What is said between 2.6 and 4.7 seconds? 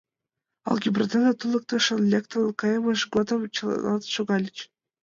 кайымыж годым чыланат шогальыч.